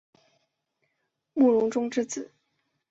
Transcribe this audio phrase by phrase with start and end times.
[1.35, 2.31] 慕容忠之子。